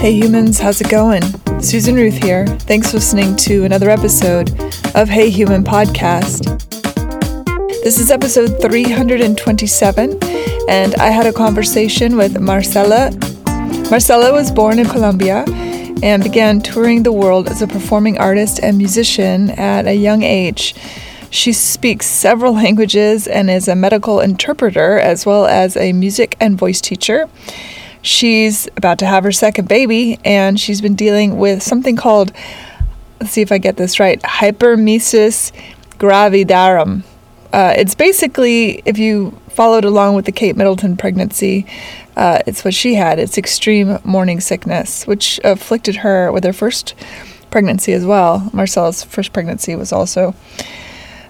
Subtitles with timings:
[0.00, 1.20] Hey humans, how's it going?
[1.60, 2.46] Susan Ruth here.
[2.46, 4.48] Thanks for listening to another episode
[4.94, 6.46] of Hey Human Podcast.
[7.84, 10.18] This is episode 327,
[10.70, 13.10] and I had a conversation with Marcela.
[13.90, 15.44] Marcela was born in Colombia
[16.02, 20.74] and began touring the world as a performing artist and musician at a young age.
[21.28, 26.56] She speaks several languages and is a medical interpreter as well as a music and
[26.56, 27.28] voice teacher.
[28.02, 32.32] She's about to have her second baby, and she's been dealing with something called,
[33.20, 35.52] let's see if I get this right, hyperemesis
[35.98, 37.02] gravidarum.
[37.52, 41.66] Uh, it's basically, if you followed along with the Kate Middleton pregnancy,
[42.16, 43.18] uh, it's what she had.
[43.18, 46.94] It's extreme morning sickness, which afflicted her with her first
[47.50, 48.48] pregnancy as well.
[48.52, 50.34] Marcela's first pregnancy was also,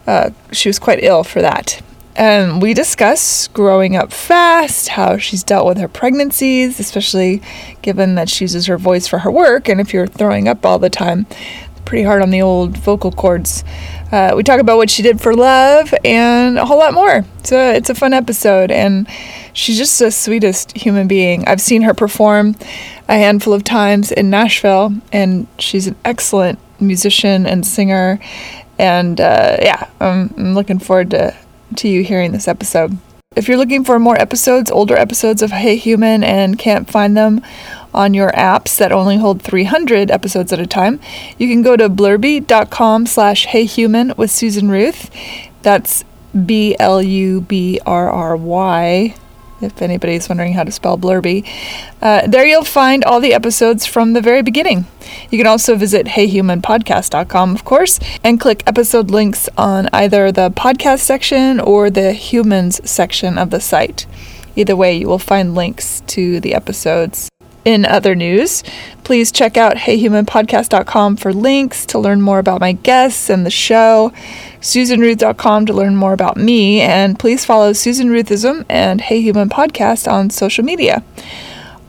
[0.07, 1.80] uh, she was quite ill for that.
[2.16, 7.40] And we discuss growing up fast, how she's dealt with her pregnancies, especially
[7.82, 9.68] given that she uses her voice for her work.
[9.68, 11.26] And if you're throwing up all the time,
[11.90, 13.65] pretty hard on the old vocal cords.
[14.12, 17.24] Uh, we talk about what she did for love and a whole lot more.
[17.43, 19.09] So it's a fun episode, and
[19.54, 21.46] she's just the sweetest human being.
[21.49, 22.54] I've seen her perform
[23.09, 28.21] a handful of times in Nashville, and she's an excellent musician and singer.
[28.79, 31.37] And uh, yeah, I'm, I'm looking forward to
[31.76, 32.99] to you hearing this episode.
[33.37, 37.43] If you're looking for more episodes, older episodes of Hey Human, and can't find them
[37.95, 40.99] on your apps that only hold 300 episodes at a time,
[41.38, 45.10] you can go to blubrry.com slash heyhuman with Susan Ruth.
[45.62, 46.04] That's
[46.35, 46.80] B-L-U-B-R-R-Y
[49.60, 51.44] if anybody's wondering how to spell blubrry.
[52.00, 54.86] Uh, there you'll find all the episodes from the very beginning.
[55.30, 61.00] You can also visit heyhumanpodcast.com, of course, and click episode links on either the podcast
[61.00, 64.06] section or the humans section of the site.
[64.56, 67.31] Either way, you will find links to the episodes.
[67.64, 68.65] In other news,
[69.04, 74.12] please check out heyhumanpodcast.com for links to learn more about my guests and the show,
[74.60, 80.10] susanruth.com to learn more about me, and please follow Susan Ruthism and Hey Human Podcast
[80.10, 81.04] on social media.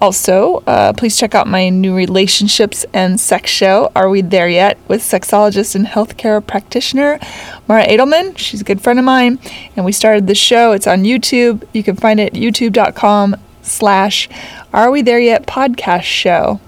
[0.01, 4.79] Also, uh, please check out my new relationships and sex show, Are We There Yet?
[4.87, 7.19] with sexologist and healthcare practitioner
[7.67, 8.35] Mara Edelman.
[8.37, 9.39] She's a good friend of mine,
[9.75, 10.71] and we started the show.
[10.71, 11.63] It's on YouTube.
[11.71, 14.29] You can find it youtube.com slash
[14.73, 16.59] Are We There Yet podcast show.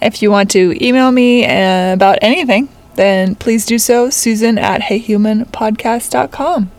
[0.00, 4.82] If you want to email me uh, about anything, then please do so, Susan at
[4.82, 6.70] heyhumanpodcast.com.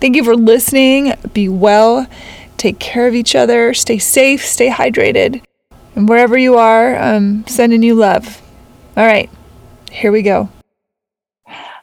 [0.00, 1.14] Thank you for listening.
[1.32, 2.06] Be well,
[2.56, 5.42] take care of each other, stay safe, stay hydrated.
[5.94, 8.42] And wherever you are, I'm sending you love.
[8.96, 9.30] All right,
[9.90, 10.50] here we go.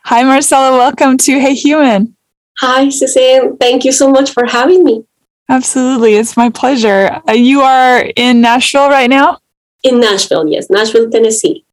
[0.06, 0.78] Hi, Marcela.
[0.78, 2.16] Welcome to Hey Human.
[2.60, 3.58] Hi, Suzanne.
[3.58, 5.06] Thank you so much for having me.
[5.54, 6.16] Absolutely.
[6.16, 7.22] It's my pleasure.
[7.30, 9.38] Uh, you are in Nashville right now?
[9.84, 11.64] In Nashville, yes, Nashville, Tennessee.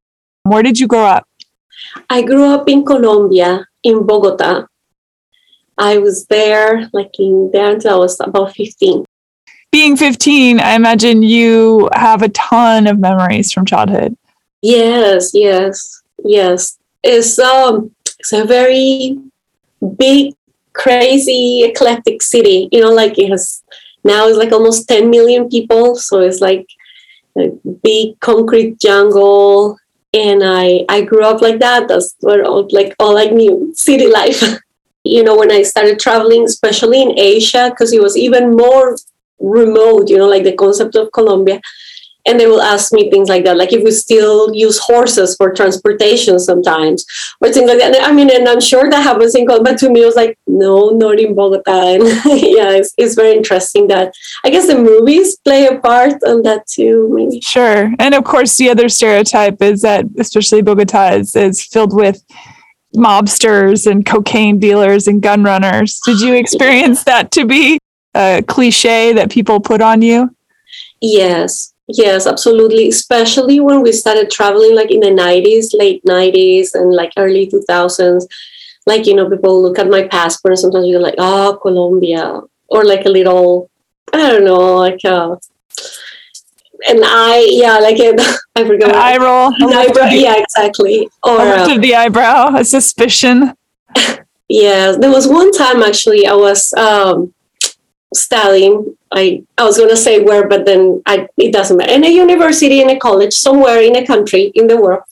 [0.43, 1.27] Where did you grow up?
[2.11, 4.67] I grew up in Colombia, in Bogota.
[5.79, 9.07] I was there, like in there until I was about 15.
[9.73, 14.15] Being 15, I imagine you have a ton of memories from childhood.
[14.61, 16.77] Yes, yes, yes.
[17.03, 19.17] It's um it's a very
[19.97, 20.35] big,
[20.81, 22.69] crazy, eclectic city.
[22.73, 23.63] You know, like it has
[24.03, 25.95] now it's like almost 10 million people.
[25.97, 26.67] So it's like
[27.37, 27.49] a
[27.83, 29.77] big concrete jungle.
[30.13, 31.87] And I I grew up like that.
[31.87, 34.43] That's what all, like all I knew, city life.
[35.05, 38.97] you know, when I started traveling, especially in Asia, because it was even more
[39.39, 41.61] remote, you know, like the concept of Colombia.
[42.27, 45.53] And they will ask me things like that, like if we still use horses for
[45.53, 47.05] transportation sometimes,
[47.41, 47.97] or things like that.
[48.03, 49.73] I mean, and I'm sure that happens in Colombia.
[49.73, 51.71] But to me, it was like, no, not in Bogota.
[51.71, 54.13] And yeah, it's, it's very interesting that
[54.45, 57.41] I guess the movies play a part on that too, maybe.
[57.41, 57.93] Sure.
[57.99, 62.23] And of course, the other stereotype is that, especially Bogota, is, is filled with
[62.95, 66.01] mobsters and cocaine dealers and gun runners.
[66.05, 67.79] Did you experience that to be
[68.15, 70.35] a cliche that people put on you?
[71.01, 72.89] Yes, yes, absolutely.
[72.89, 78.27] Especially when we started traveling like in the 90s, late 90s, and like early 2000s.
[78.87, 82.41] Like, you know, people look at my passport and sometimes you're like, oh, Colombia.
[82.69, 83.71] Or like a little,
[84.13, 85.39] I don't know, like a
[86.89, 88.15] an eye, yeah, like a,
[88.57, 88.91] I forgot.
[88.91, 89.53] An eye roll.
[89.55, 91.09] An eyebrow, yeah, exactly.
[91.23, 93.55] Or uh, the eyebrow, a suspicion.
[94.49, 97.35] yeah, there was one time actually I was um,
[98.15, 98.97] studying.
[99.13, 101.93] I I was gonna say where, but then I it doesn't matter.
[101.93, 105.03] In a university, in a college, somewhere in a country in the world.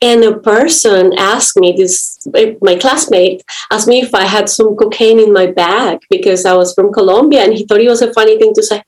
[0.00, 3.42] And a person asked me, this eh, my classmate
[3.72, 7.42] asked me if I had some cocaine in my bag because I was from Colombia,
[7.42, 8.82] and he thought it was a funny thing to say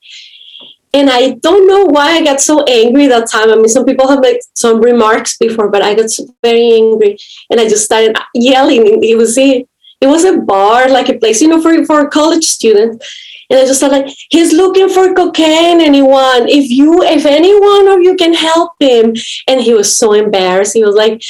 [0.92, 3.50] And I don't know why I got so angry that time.
[3.50, 6.10] I mean, some people have made some remarks before, but I got
[6.42, 7.16] very angry
[7.48, 9.02] and I just started yelling.
[9.04, 9.68] It was it.
[10.00, 13.06] It was a bar, like a place, you know, for, for college students.
[13.50, 16.48] And I just thought like, he's looking for cocaine, anyone.
[16.48, 19.14] If you, if any one of you can help him.
[19.48, 20.74] And he was so embarrassed.
[20.74, 21.20] He was like,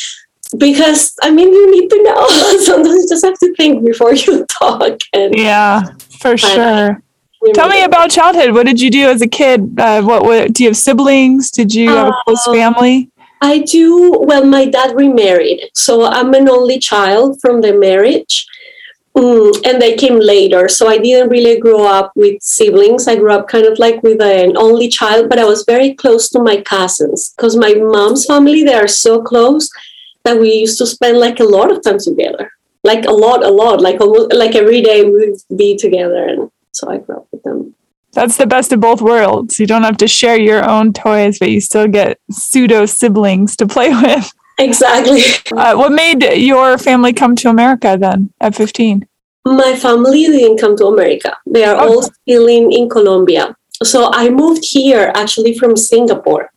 [0.59, 2.27] because I mean, you need to know.
[2.59, 5.01] Sometimes you just have to think before you talk.
[5.15, 5.83] And, yeah,
[6.21, 7.03] for sure.
[7.55, 8.53] Tell me about childhood.
[8.53, 9.81] What did you do as a kid?
[9.81, 11.51] Uh, what, what do you have siblings?
[11.51, 13.11] Did you have a close uh, family?
[13.41, 14.19] I do.
[14.21, 18.47] Well, my dad remarried, so I'm an only child from the marriage.
[19.17, 20.69] Mm, and they came later.
[20.69, 23.09] So I didn't really grow up with siblings.
[23.09, 26.29] I grew up kind of like with an only child, but I was very close
[26.31, 29.69] to my cousins because my mom's family, they are so close
[30.25, 32.53] that we used to spend like a lot of time together.
[32.85, 36.25] Like a lot, a lot, like almost like every day we'd be together.
[36.29, 37.75] And so I grew up with them.
[38.13, 39.61] That's the best of both worlds.
[39.61, 43.67] You don't have to share your own toys, but you still get pseudo siblings to
[43.67, 44.33] play with.
[44.61, 45.23] Exactly.
[45.57, 49.07] Uh, what made your family come to America then at 15?
[49.47, 51.37] My family didn't come to America.
[51.47, 53.57] They are all still in, in Colombia.
[53.83, 56.53] So I moved here actually from Singapore.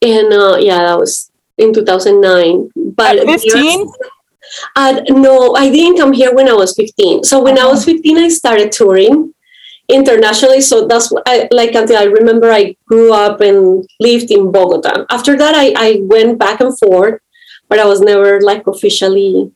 [0.00, 2.70] And uh, yeah, that was in 2009.
[2.74, 3.86] But at 15?
[4.74, 7.24] Uh, no, I didn't come here when I was 15.
[7.24, 9.34] So when I was 15, I started touring
[9.88, 10.60] internationally.
[10.60, 15.06] So that's what I like until I remember I grew up and lived in Bogota.
[15.10, 17.20] After that, I, I went back and forth,
[17.68, 19.52] but I was never like officially.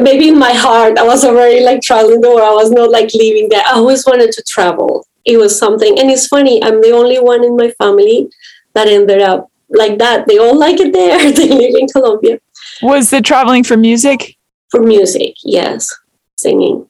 [0.00, 2.40] Maybe in my heart, I was already like traveling the world.
[2.40, 3.62] I was not like living there.
[3.66, 5.06] I always wanted to travel.
[5.24, 5.98] It was something.
[5.98, 8.28] And it's funny, I'm the only one in my family
[8.74, 10.26] that ended up like that.
[10.26, 11.32] They all like it there.
[11.32, 12.40] they live in Colombia.
[12.82, 14.36] Was the traveling for music?
[14.70, 15.94] For music, yes.
[16.36, 16.88] Singing.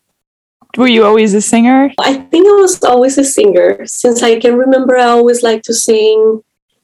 [0.76, 1.92] Were you always a singer?
[1.98, 3.86] I think I was always a singer.
[3.86, 6.42] Since I can remember, I always liked to sing.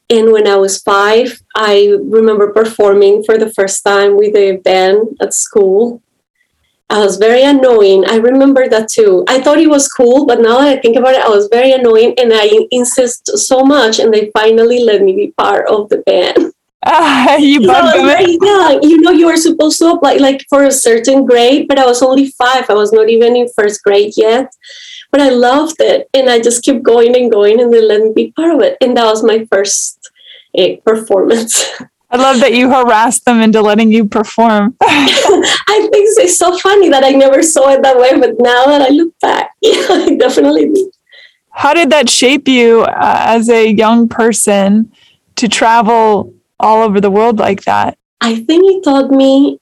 [0.09, 5.17] And when I was five, I remember performing for the first time with a band
[5.21, 6.03] at school.
[6.89, 8.05] I was very annoying.
[8.07, 9.25] I remember that too.
[9.29, 11.71] I thought it was cool, but now that I think about it, I was very
[11.71, 15.99] annoying and I insist so much, and they finally let me be part of the
[15.99, 16.53] band.
[16.83, 18.07] Uh, you bugged them.
[18.43, 21.87] Yeah, you know, you were supposed to apply like for a certain grade, but I
[21.87, 22.69] was only five.
[22.71, 24.55] I was not even in first grade yet.
[25.11, 28.13] But I loved it, and I just kept going and going, and they let me
[28.15, 28.77] be part of it.
[28.81, 30.09] And that was my first
[30.57, 31.65] uh, performance.
[32.13, 34.77] I love that you harassed them into letting you perform.
[34.83, 38.83] I think it's so funny that I never saw it that way, but now that
[38.83, 40.91] I look back, yeah, I definitely did.
[41.51, 44.93] How did that shape you uh, as a young person
[45.37, 47.99] to travel all over the world like that?
[48.21, 49.59] I think it taught me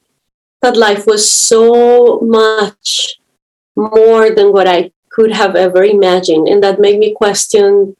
[0.61, 3.19] that life was so much
[3.75, 6.47] more than what I could have ever imagined.
[6.47, 7.95] And that made me question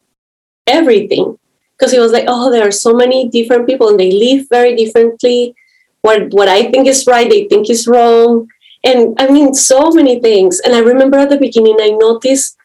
[0.68, 1.38] everything.
[1.78, 4.76] Because it was like, oh, there are so many different people and they live very
[4.76, 5.56] differently.
[6.02, 8.48] What what I think is right, they think is wrong.
[8.84, 10.60] And I mean so many things.
[10.60, 12.59] And I remember at the beginning I noticed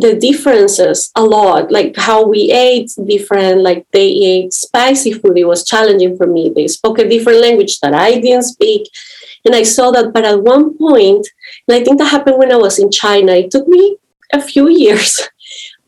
[0.00, 5.38] the differences a lot, like how we ate different, like they ate spicy food.
[5.38, 6.52] It was challenging for me.
[6.54, 8.88] They spoke a different language that I didn't speak.
[9.44, 11.26] And I saw that, but at one point,
[11.66, 13.96] and I think that happened when I was in China, it took me
[14.32, 15.20] a few years.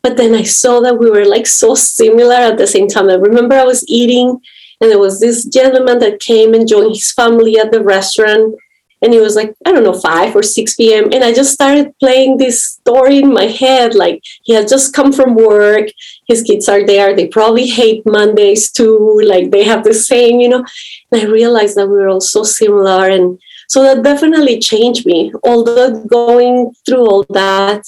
[0.03, 3.09] But then I saw that we were like so similar at the same time.
[3.09, 4.37] I remember I was eating
[4.81, 8.55] and there was this gentleman that came and joined his family at the restaurant
[9.03, 11.93] and it was like i don't know 5 or 6 p.m and i just started
[11.99, 15.87] playing this story in my head like he had just come from work
[16.27, 20.49] his kids are there they probably hate mondays too like they have the same you
[20.49, 20.65] know?
[21.11, 23.39] And i realized that we were all so similar and
[23.73, 25.33] so that definitely changed me.
[25.43, 27.83] Although going through all that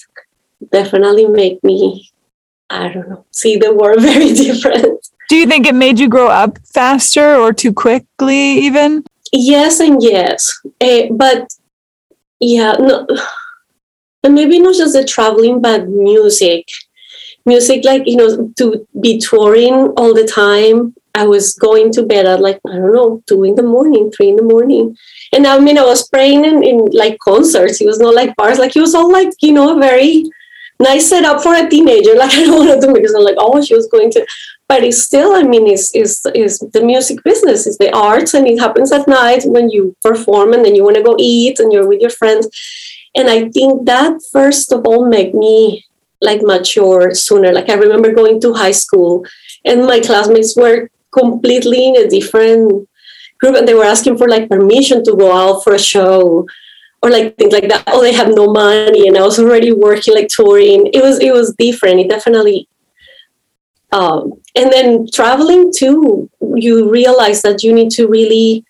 [0.71, 2.09] definitely made me
[2.71, 5.07] i don't know see the world very different.
[5.29, 10.01] Do you think it made you grow up faster or too quickly even yes and
[10.01, 10.51] yes.
[10.81, 11.47] Uh, but
[12.39, 13.07] yeah no
[14.23, 16.67] and maybe not just the traveling but music.
[17.45, 20.95] Music like you know to be touring all the time.
[21.17, 24.29] I was going to bed at like i don't know two in the morning three
[24.29, 24.97] in the morning.
[25.31, 27.79] And i mean i was praying in, in like concerts.
[27.81, 28.59] It was not like bars.
[28.59, 30.25] Like it was all like you know very
[30.79, 32.15] nice setup for a teenager.
[32.21, 34.25] Like i don't want to do it because i'm like oh she was going to.
[34.67, 37.67] But it's still i mean it's, is is the music business.
[37.67, 40.97] It's the arts and it happens at night when you perform and then you want
[40.97, 42.47] to go eat and you're with your friends.
[43.15, 45.85] And i think that first of all made me
[46.21, 47.51] like mature sooner.
[47.53, 49.25] Like i remember going to high school
[49.63, 52.89] and my classmates were completely in a different
[53.39, 56.45] group and they were asking for like permission to go out for a show
[57.05, 57.83] or like things like that.
[57.87, 60.87] Oh they have no money and i was already working like touring.
[60.93, 61.99] It was it was different.
[61.99, 62.67] It definitely
[63.91, 68.65] um, and then traveling too, you realize that you need to really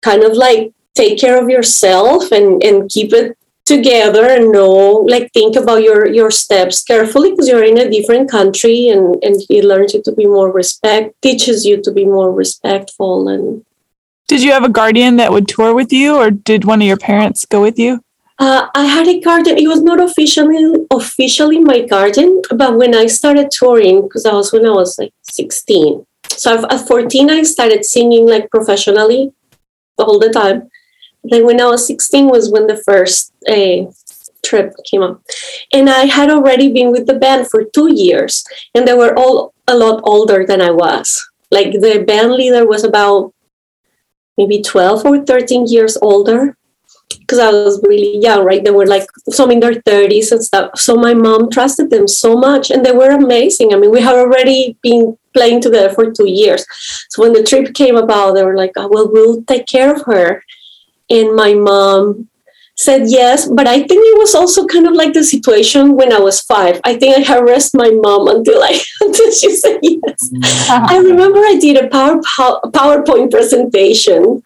[0.00, 5.30] kind of like take care of yourself and and keep it together and know like
[5.32, 9.64] think about your your steps carefully because you're in a different country and and it
[9.64, 13.64] learns you to be more respect teaches you to be more respectful and
[14.32, 16.96] did you have a guardian that would tour with you or did one of your
[16.96, 18.00] parents go with you
[18.38, 19.58] uh, I had a guardian.
[19.58, 24.52] It was not officially officially my guardian, but when I started touring, because I was
[24.52, 26.04] when I was like 16.
[26.28, 29.32] So at 14, I started singing like professionally
[29.96, 30.70] all the time.
[31.22, 33.92] Then when I was 16 was when the first uh,
[34.44, 35.22] trip came up.
[35.72, 39.54] And I had already been with the band for two years, and they were all
[39.68, 41.22] a lot older than I was.
[41.52, 43.34] Like the band leader was about
[44.38, 46.56] maybe 12 or 13 years older
[47.20, 48.64] because I was really young, right?
[48.64, 50.78] They were like some in their 30s and stuff.
[50.78, 53.72] So my mom trusted them so much and they were amazing.
[53.72, 56.64] I mean, we had already been playing together for two years.
[57.10, 60.02] So when the trip came about, they were like, oh, well, we'll take care of
[60.06, 60.44] her.
[61.10, 62.28] And my mom
[62.82, 66.18] said yes, but I think it was also kind of like the situation when I
[66.18, 66.80] was five.
[66.84, 70.30] I think I harassed my mom until I until she said yes.
[70.68, 72.20] I remember I did a power,
[72.70, 74.42] PowerPoint presentation,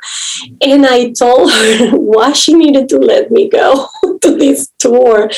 [0.61, 3.89] and I told her why she needed to let me go
[4.23, 5.31] to this tour.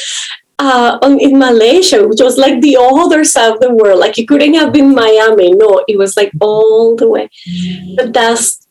[0.61, 4.01] Uh, in Malaysia, which was like the other side of the world.
[4.01, 5.53] Like it couldn't have been Miami.
[5.53, 7.31] No, it was like all the way.
[7.95, 8.67] But that's,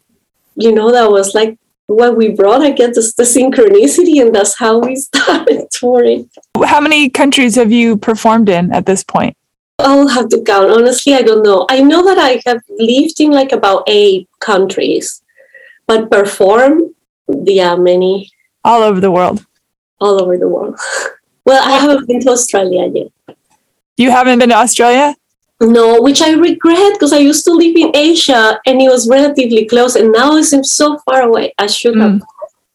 [0.56, 1.58] you know, that was like
[1.88, 6.30] what we brought, I guess, is the synchronicity, and that's how we started touring.
[6.64, 9.36] How many countries have you performed in at this point?
[9.80, 10.72] I'll have to count.
[10.72, 11.66] Honestly, I don't know.
[11.70, 15.22] I know that I have lived in like about eight countries,
[15.86, 16.96] but perform,
[17.28, 18.32] yeah, many.
[18.64, 19.46] All over the world.
[20.00, 20.80] All over the world.
[21.46, 23.38] well, I haven't been to Australia yet.
[23.98, 25.16] You haven't been to Australia?
[25.60, 29.66] No, which I regret because I used to live in Asia and it was relatively
[29.66, 31.54] close, and now it seems so far away.
[31.58, 32.12] I should have.
[32.12, 32.22] Mm.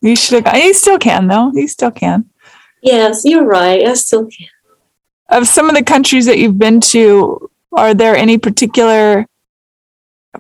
[0.01, 0.57] You should have.
[0.57, 1.53] You still can, though.
[1.55, 2.29] You still can.
[2.83, 3.87] Yes, you're right.
[3.87, 4.49] I still can.
[5.29, 9.27] Of some of the countries that you've been to, are there any particular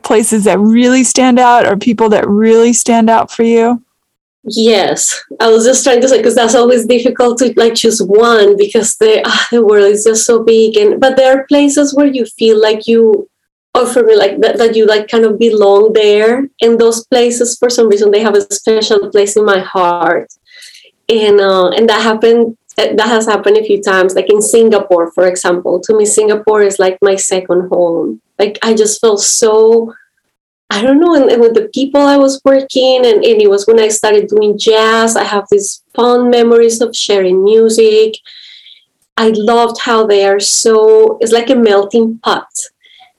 [0.02, 3.84] places that really stand out, or people that really stand out for you?
[4.44, 8.56] Yes, I was just trying to say because that's always difficult to like choose one
[8.56, 12.06] because the ah, the world is just so big and but there are places where
[12.06, 13.28] you feel like you
[13.74, 16.48] or for me like that, that you like kind of belong there.
[16.60, 20.32] And those places for some reason they have a special place in my heart.
[21.08, 25.26] And uh, and that happened that has happened a few times like in Singapore for
[25.26, 25.80] example.
[25.80, 28.20] To me Singapore is like my second home.
[28.38, 29.94] Like I just felt so
[30.72, 33.66] I don't know, and, and, with the people I was working, and, and it was
[33.66, 35.16] when I started doing jazz.
[35.16, 38.14] I have these fond memories of sharing music.
[39.18, 42.48] I loved how they are so, it's like a melting pot.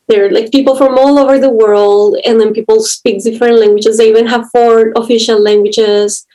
[0.08, 4.00] They're like people from all over the world, and then people speak different languages.
[4.00, 6.26] They even have four official languages.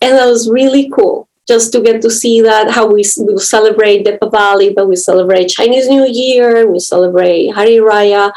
[0.00, 4.04] And that was really cool just to get to see that how we, we celebrate
[4.04, 8.32] the Diwali, but we celebrate Chinese New Year, we celebrate Hari Raya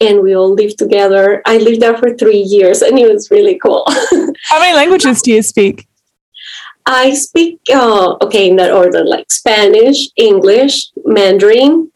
[0.00, 1.42] and we all lived together.
[1.44, 3.84] I lived there for three years, and it was really cool.
[4.44, 5.86] How many languages do you speak?
[6.86, 11.92] I speak uh, okay in that order, like Spanish, English, Mandarin,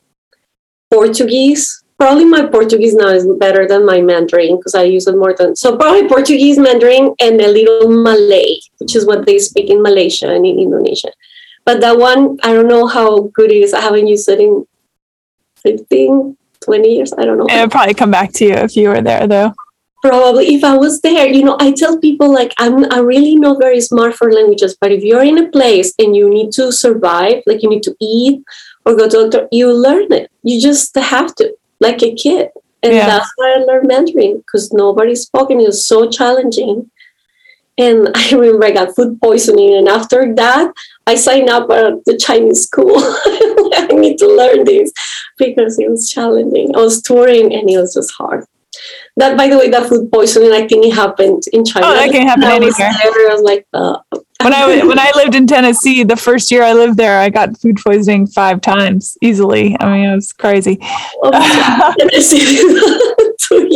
[0.91, 1.83] Portuguese.
[1.99, 5.57] Probably my Portuguese now is better than my Mandarin because I use it more than
[5.57, 5.77] so.
[5.77, 10.45] Probably Portuguese, Mandarin, and a little Malay, which is what they speak in Malaysia and
[10.45, 11.13] in Indonesia.
[11.65, 13.73] But that one, I don't know how good it is.
[13.73, 14.67] I haven't used it in
[15.63, 17.13] 15, 20 years.
[17.13, 17.47] I don't know.
[17.49, 19.53] It would probably come back to you if you were there, though.
[20.03, 23.59] Probably, if I was there, you know, I tell people like I'm, I'm really not
[23.59, 27.43] very smart for languages, but if you're in a place and you need to survive,
[27.47, 28.43] like you need to eat
[28.85, 30.31] or go to doctor, you learn it.
[30.43, 32.51] You just have to, like a kid.
[32.83, 33.07] And yeah.
[33.07, 36.91] that's why I learned Mandarin because nobody spoke and it was so challenging.
[37.79, 39.75] And I remember I got food poisoning.
[39.75, 40.73] And after that,
[41.07, 42.97] I signed up at the Chinese school.
[43.91, 44.93] I need to learn this
[45.39, 46.75] because it was challenging.
[46.77, 48.45] I was touring and it was just hard.
[49.17, 51.87] That, by the way, that food poisoning, I think it happened in China.
[51.87, 52.91] Oh, that can happen anywhere.
[52.91, 53.99] I was like, uh,
[54.43, 57.57] when I when I lived in Tennessee, the first year I lived there, I got
[57.59, 59.77] food poisoning five times easily.
[59.81, 60.79] I mean, it was crazy.
[60.83, 61.31] Oh,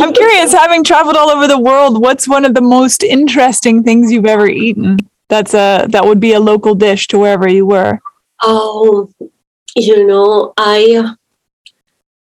[0.01, 4.11] I'm curious, having traveled all over the world, what's one of the most interesting things
[4.11, 4.99] you've ever eaten?
[5.29, 8.01] That's a that would be a local dish to wherever you were.
[8.43, 9.11] Oh,
[9.79, 11.15] you know, I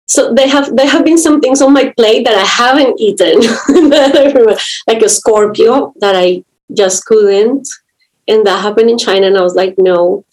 [0.07, 3.41] so they have there have been some things on my plate that I haven't eaten,
[4.87, 7.69] like a scorpio that I just couldn't,
[8.29, 10.25] and that happened in China, and I was like, no.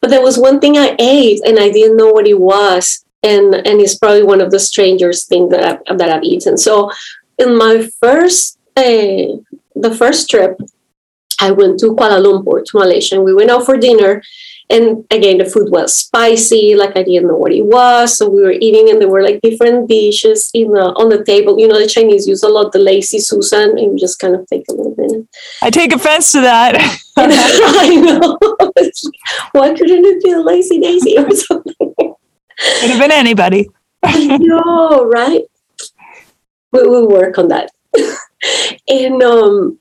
[0.00, 3.54] But there was one thing I ate, and I didn't know what it was, and
[3.54, 6.58] and it's probably one of the strangest things that I've, that I've eaten.
[6.58, 6.90] So,
[7.38, 9.38] in my first uh,
[9.74, 10.58] the first trip,
[11.40, 13.16] I went to Kuala Lumpur to Malaysia.
[13.16, 14.22] And we went out for dinner,
[14.70, 16.74] and again the food was spicy.
[16.74, 19.40] Like I didn't know what it was, so we were eating, and there were like
[19.42, 21.58] different dishes in the, on the table.
[21.58, 24.46] You know, the Chinese use a lot the lazy Susan, and you just kind of
[24.46, 25.26] take a little bit.
[25.62, 26.76] I take offense to that.
[27.16, 28.38] I know.
[29.52, 31.74] Why couldn't it be a lazy daisy or something?
[31.98, 33.68] Could have been anybody.
[34.02, 35.42] I know, right?
[36.72, 37.70] We will work on that.
[38.88, 39.78] and um,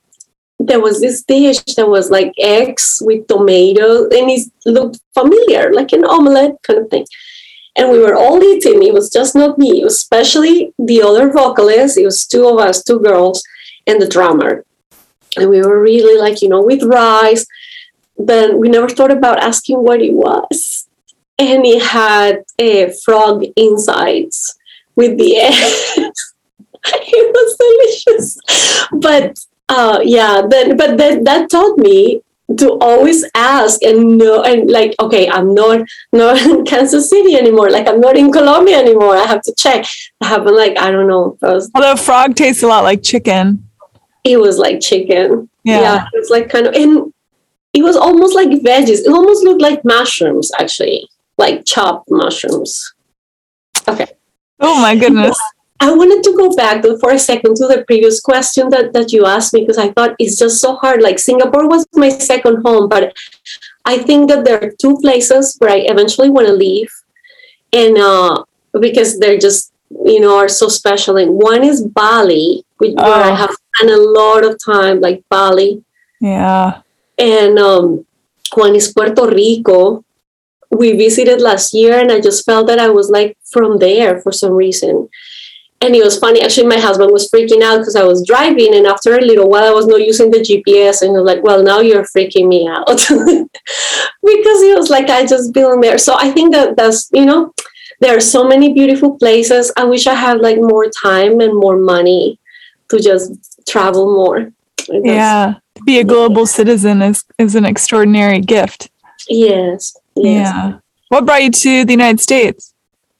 [0.59, 5.93] there was this dish that was like eggs with tomato, and it looked familiar, like
[5.93, 7.05] an omelette kind of thing.
[7.75, 8.83] And we were all eating.
[8.83, 11.97] It was just not me, especially the other vocalist.
[11.97, 13.41] It was two of us, two girls,
[13.87, 14.65] and the drummer.
[15.37, 17.45] And we were really like, you know, with rice.
[18.17, 20.89] But we never thought about asking what it was
[21.39, 24.57] and it had a frog insides
[24.95, 25.93] with the eggs.
[26.85, 27.55] it was
[28.05, 28.87] delicious.
[28.91, 29.39] But
[29.69, 32.21] uh, yeah, then but then that taught me
[32.57, 37.69] to always ask and know and like okay i'm not not in kansas city anymore.
[37.69, 39.15] Like i'm not in colombia anymore.
[39.15, 39.85] I have to check.
[40.21, 41.37] I haven't like i don't know.
[41.41, 43.69] Was, although frog tastes a lot like chicken.
[44.23, 45.49] It was like chicken.
[45.63, 47.13] Yeah, yeah it was like kind of and
[47.73, 49.05] it was almost like veggies.
[49.05, 51.07] It almost looked like mushrooms actually.
[51.37, 52.93] Like chopped mushrooms.
[53.87, 54.07] Okay.
[54.59, 55.39] Oh my goodness.
[55.81, 59.25] I wanted to go back for a second to the previous question that, that you
[59.25, 61.01] asked me because I thought it's just so hard.
[61.01, 63.15] Like Singapore was my second home, but
[63.85, 66.91] I think that there are two places where I eventually want to leave.
[67.71, 68.43] And uh,
[68.79, 69.71] because they're just,
[70.05, 71.17] you know, are so special.
[71.17, 73.03] And one is Bali, which, oh.
[73.03, 73.35] where I oh.
[73.35, 75.83] have spent a lot of time, like Bali.
[76.19, 76.81] Yeah.
[77.17, 78.05] And um,
[78.53, 80.03] one is Puerto Rico,
[80.71, 84.31] we visited last year and I just felt that I was like from there for
[84.31, 85.09] some reason.
[85.81, 86.41] And it was funny.
[86.41, 89.63] Actually, my husband was freaking out because I was driving, and after a little while,
[89.63, 92.67] I was not using the GPS, and he was like, "Well, now you're freaking me
[92.67, 97.25] out," because he was like, "I just been there." So I think that that's you
[97.25, 97.53] know,
[98.01, 99.71] there are so many beautiful places.
[99.77, 102.39] I wish I had like more time and more money
[102.89, 103.31] to just
[103.67, 104.51] travel more.
[104.89, 108.89] Yeah, to be a global citizen is is an extraordinary gift.
[109.29, 109.95] Yes.
[110.15, 110.53] Yes.
[110.53, 110.79] Yeah.
[111.09, 112.73] What brought you to the United States?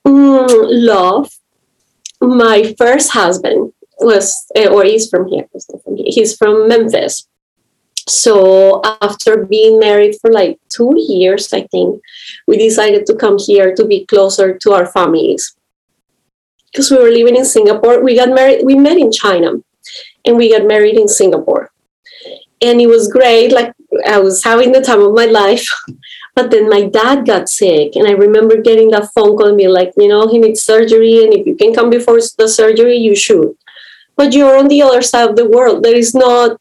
[0.05, 1.38] Mm, love.
[2.21, 5.47] My first husband was, eh, or he's from here.
[5.95, 7.27] He's from Memphis.
[8.07, 12.01] So after being married for like two years, I think,
[12.47, 15.55] we decided to come here to be closer to our families.
[16.71, 18.03] Because we were living in Singapore.
[18.03, 19.53] We got married, we met in China
[20.25, 21.71] and we got married in Singapore.
[22.61, 23.51] And it was great.
[23.51, 23.73] Like
[24.05, 25.67] I was having the time of my life.
[26.35, 29.73] But then my dad got sick, and I remember getting that phone call and being
[29.73, 33.15] like, you know, he needs surgery, and if you can come before the surgery, you
[33.15, 33.55] should.
[34.15, 35.83] But you're on the other side of the world.
[35.83, 36.59] There is not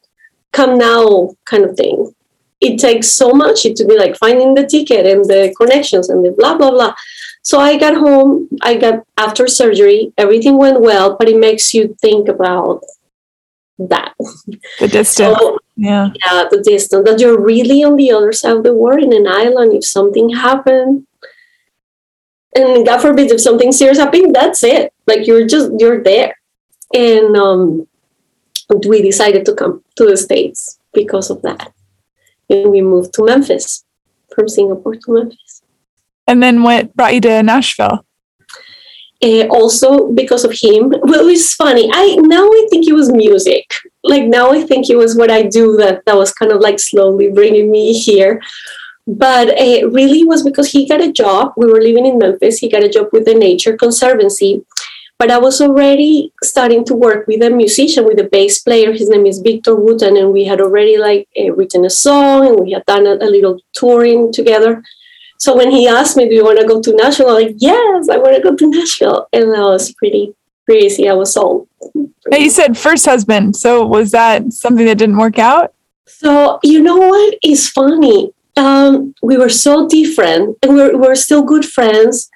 [0.53, 2.13] come now kind of thing.
[2.61, 6.33] It takes so much to be like finding the ticket and the connections and the
[6.33, 6.95] blah blah blah.
[7.43, 8.49] So I got home.
[8.63, 10.13] I got after surgery.
[10.19, 12.83] Everything went well, but it makes you think about
[13.79, 14.15] that.
[14.81, 15.39] The distance.
[15.39, 16.11] So, yeah.
[16.27, 17.09] Yeah, the distance.
[17.09, 19.73] That you're really on the other side of the world in an island.
[19.73, 21.07] If something happened,
[22.53, 24.93] and God forbid if something serious happened, that's it.
[25.07, 26.35] Like you're just you're there.
[26.93, 27.87] And um,
[28.89, 31.73] we decided to come to the States because of that.
[32.51, 33.85] And we moved to Memphis
[34.35, 35.63] from Singapore to Memphis.
[36.27, 38.05] And then what brought you to Nashville?
[39.23, 40.95] Uh, also because of him.
[41.03, 41.91] Well, it's funny.
[41.93, 43.73] I now I think it was music.
[44.05, 46.79] Like now I think it was what I do that that was kind of like
[46.79, 48.41] slowly bringing me here.
[49.07, 51.55] But it uh, really was because he got a job.
[51.57, 52.59] We were living in Memphis.
[52.59, 54.67] He got a job with the Nature Conservancy.
[55.19, 58.93] But I was already starting to work with a musician, with a bass player.
[58.93, 62.61] His name is Victor Wooten, and we had already like uh, written a song, and
[62.61, 64.83] we had done a, a little touring together.
[65.39, 68.09] So when he asked me, "Do you want to go to Nashville?" I'm like, "Yes,
[68.09, 70.35] I want to go to Nashville," and that was pretty
[70.67, 71.09] crazy.
[71.09, 71.69] I was sold.
[72.31, 75.73] But you said first husband, so was that something that didn't work out?
[76.07, 78.33] So you know what is funny?
[78.57, 82.29] Um, we were so different, and we're we're still good friends.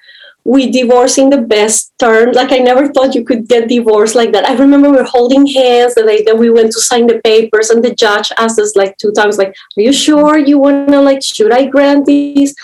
[0.45, 2.35] We divorced in the best terms.
[2.35, 4.47] Like I never thought you could get divorced like that.
[4.47, 7.83] I remember we were holding hands and that we went to sign the papers, and
[7.83, 11.21] the judge asked us like two times, like, "Are you sure you want to like?
[11.21, 12.55] Should I grant these?"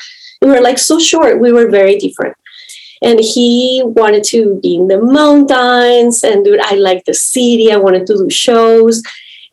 [0.41, 1.39] We were like so short.
[1.39, 2.35] We were very different.
[3.01, 7.71] And he wanted to be in the mountains and I like the city.
[7.71, 9.01] I wanted to do shows.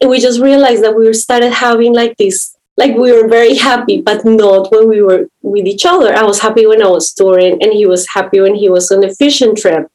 [0.01, 4.03] And we just realized that we started having like this like we were very happy,
[4.03, 6.15] but not when we were with each other.
[6.15, 9.03] I was happy when I was touring, and he was happy when he was on
[9.05, 9.91] a fishing trip,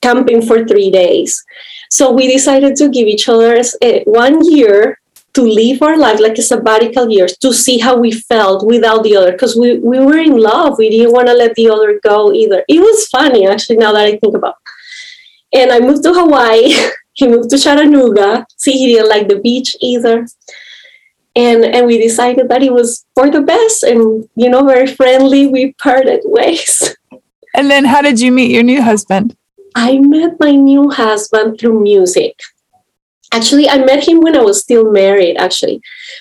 [0.00, 1.44] camping for three days.
[1.90, 4.99] So we decided to give each other eh, one year
[5.34, 9.16] to live our life like a sabbatical years to see how we felt without the
[9.16, 10.78] other because we, we were in love.
[10.78, 12.64] We didn't want to let the other go either.
[12.68, 14.56] It was funny actually now that i think about
[15.52, 15.60] it.
[15.60, 16.74] and i moved to hawaii
[17.14, 20.26] he moved to chattanooga see he didn't like the beach either.
[21.36, 25.46] And and we decided that it was for the best and you know very friendly
[25.46, 26.96] we parted ways.
[27.52, 29.36] And then how did you meet your new husband?
[29.74, 32.38] I met my new husband through music
[33.32, 35.80] actually i met him when i was still married actually.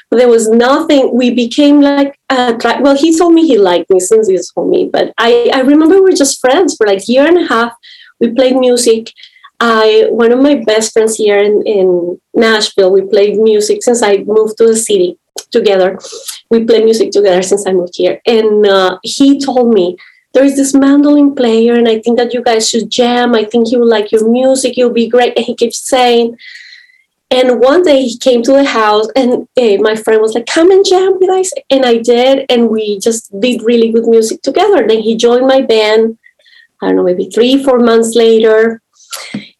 [0.10, 4.00] But there was nothing we became like uh, well he told me he liked me
[4.00, 7.12] since he told me but i i remember we were just friends for like a
[7.12, 7.74] year and a half.
[8.20, 9.14] We played music.
[9.60, 14.18] I one of my best friends here in, in nashville we played music since i
[14.18, 15.18] moved to the city
[15.52, 15.98] together.
[16.50, 18.22] We play music together since i moved here.
[18.26, 19.98] And uh, he told me
[20.34, 23.36] there is this mandolin player and i think that you guys should jam.
[23.36, 24.78] I think he will like your music.
[24.78, 25.36] You'll be great.
[25.36, 26.38] And he keeps saying
[27.32, 30.72] and one day he came to the house, and uh, my friend was like, "Come
[30.72, 34.88] and jam with us," and I did, and we just did really good music together.
[34.88, 36.18] Then he joined my band.
[36.82, 38.82] I don't know, maybe three, four months later,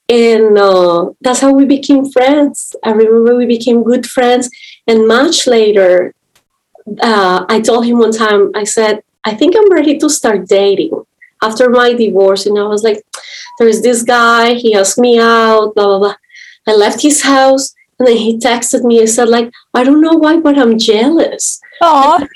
[0.08, 2.76] and uh, that's how we became friends.
[2.84, 4.50] I remember we became good friends,
[4.88, 6.16] and much later,
[7.02, 8.52] uh, I told him one time.
[8.56, 10.92] I said, "I think I'm ready to start dating."
[11.42, 13.02] After my divorce, and I was like,
[13.60, 14.56] "There's this guy.
[14.56, 15.76] He asked me out.
[15.76, 16.16] Blah blah blah."
[16.70, 20.14] I left his house and then he texted me and said, like, I don't know
[20.14, 21.60] why, but I'm jealous.
[21.82, 22.28] Aww.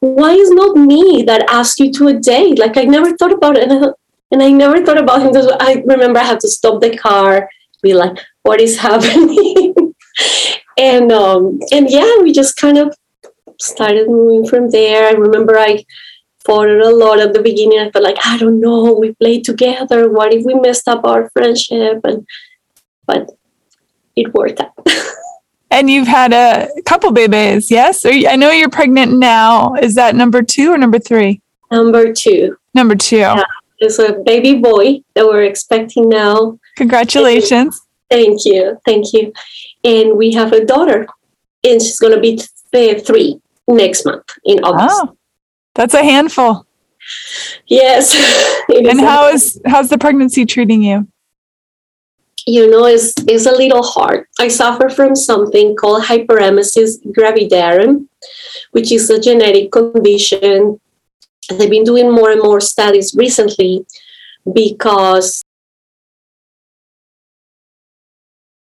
[0.00, 2.58] why is not me that asked you to a date?
[2.58, 3.70] Like I never thought about it.
[3.70, 3.88] And I,
[4.30, 5.32] and I never thought about him.
[5.60, 7.48] I remember I had to stop the car,
[7.82, 9.94] be like, what is happening?
[10.78, 12.94] and um, and yeah, we just kind of
[13.60, 15.08] started moving from there.
[15.08, 15.84] I remember I
[16.44, 17.78] fought a lot at the beginning.
[17.78, 20.10] I felt like, I don't know, we played together.
[20.10, 22.00] What if we messed up our friendship?
[22.04, 22.26] And
[23.06, 23.30] but
[24.20, 24.72] it worked out.
[25.70, 28.04] and you've had a couple babies, yes?
[28.04, 29.74] You, I know you're pregnant now.
[29.74, 31.40] Is that number two or number three?
[31.70, 32.56] Number two.
[32.74, 33.18] Number two.
[33.18, 33.42] Yeah,
[33.80, 36.58] there's a baby boy that we're expecting now.
[36.76, 37.80] Congratulations.
[38.10, 38.78] Thank you.
[38.84, 39.32] Thank you.
[39.84, 41.06] And we have a daughter,
[41.64, 42.40] and she's going to be
[42.72, 44.96] th- uh, three next month in August.
[45.02, 45.16] Oh,
[45.74, 46.66] that's a handful.
[47.66, 48.14] Yes.
[48.68, 51.06] and how is how's the pregnancy treating you?
[52.48, 54.26] You know, is is a little hard.
[54.40, 58.08] I suffer from something called hyperemesis gravidarum,
[58.72, 60.80] which is a genetic condition.
[61.50, 63.84] They've been doing more and more studies recently
[64.50, 65.44] because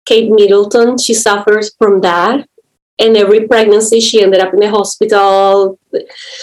[0.05, 2.47] Kate Middleton, she suffers from that.
[2.99, 5.77] And every pregnancy, she ended up in the hospital.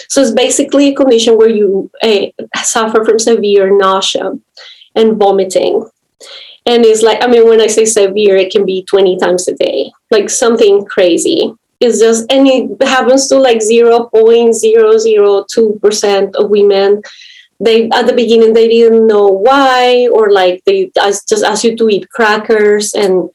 [0.07, 2.27] So it's basically a condition where you uh,
[2.63, 4.31] suffer from severe nausea
[4.95, 5.89] and vomiting
[6.65, 9.55] and it's like i mean when i say severe it can be 20 times a
[9.55, 11.51] day like something crazy.
[11.79, 17.01] It's just and it happens to like 0.002% of women.
[17.59, 21.89] They at the beginning they didn't know why or like they just ask you to
[21.89, 23.29] eat crackers and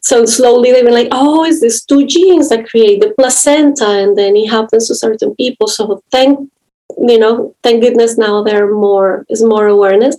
[0.00, 4.16] so slowly they were like oh is this two genes that create the placenta and
[4.16, 5.66] then it happens to certain people.
[5.66, 6.38] So thank
[6.98, 10.16] you know thank goodness now there are more is more awareness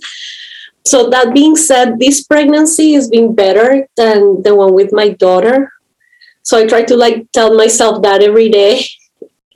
[0.86, 5.72] so that being said, this pregnancy has been better than the one with my daughter.
[6.42, 8.84] So I try to like tell myself that every day,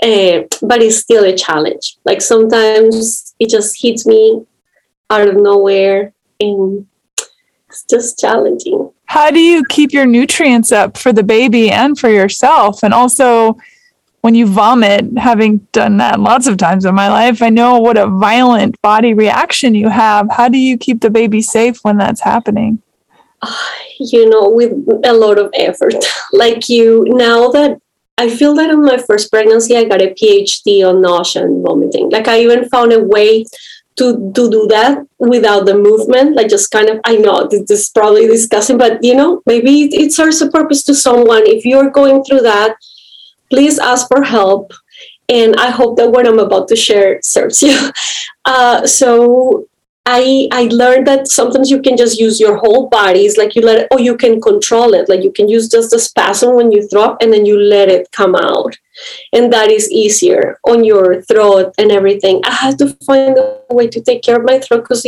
[0.03, 1.99] uh, but it's still a challenge.
[2.05, 4.45] Like sometimes it just hits me
[5.09, 6.87] out of nowhere, and
[7.69, 8.91] it's just challenging.
[9.05, 13.57] How do you keep your nutrients up for the baby and for yourself, and also?
[14.21, 17.97] When you vomit, having done that lots of times in my life, I know what
[17.97, 20.31] a violent body reaction you have.
[20.31, 22.83] How do you keep the baby safe when that's happening?
[24.03, 24.73] You know, with
[25.05, 25.95] a lot of effort.
[26.33, 27.79] Like you, now that
[28.17, 32.09] I feel that in my first pregnancy, I got a PhD on nausea and vomiting.
[32.09, 33.45] Like I even found a way
[33.97, 36.35] to, to do that without the movement.
[36.35, 40.13] Like just kind of, I know this is probably disgusting, but you know, maybe it
[40.13, 41.47] serves a purpose to someone.
[41.47, 42.77] If you're going through that,
[43.51, 44.73] please ask for help.
[45.29, 47.91] And I hope that what I'm about to share serves you.
[48.47, 49.69] Uh, so
[50.07, 53.27] I I learned that sometimes you can just use your whole body.
[53.27, 55.09] It's like you let it, or you can control it.
[55.09, 57.89] Like you can use just the spasm when you throw up, and then you let
[57.89, 58.77] it come out,
[59.33, 62.41] and that is easier on your throat and everything.
[62.45, 65.05] I had to find a way to take care of my throat because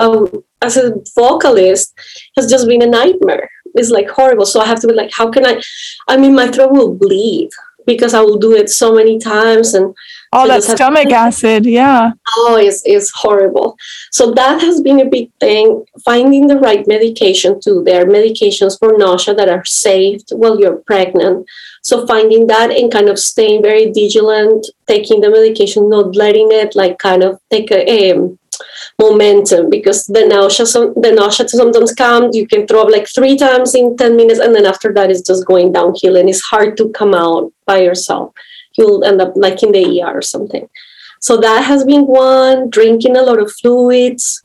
[0.00, 1.94] um, as a vocalist
[2.36, 3.48] has just been a nightmare.
[3.74, 4.46] It's like horrible.
[4.46, 5.60] So I have to be like, how can I?
[6.08, 7.50] I mean, my throat will bleed
[7.94, 9.94] because I will do it so many times and
[10.32, 12.12] all that stomach to, acid, yeah.
[12.36, 13.76] Oh, it's, it's horrible.
[14.12, 15.84] So that has been a big thing.
[16.04, 17.82] Finding the right medication too.
[17.84, 21.46] There are medications for nausea that are saved while you're pregnant.
[21.82, 26.76] So finding that and kind of staying very vigilant, taking the medication, not letting it
[26.76, 28.38] like kind of take a, a
[28.98, 33.74] momentum because the nausea the nausea sometimes comes you can throw up like three times
[33.74, 36.88] in 10 minutes and then after that it's just going downhill and it's hard to
[36.90, 38.32] come out by yourself.
[38.76, 40.68] You'll end up like in the ER or something.
[41.20, 44.42] So that has been one drinking a lot of fluids